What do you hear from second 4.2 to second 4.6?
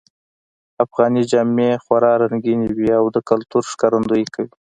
کوی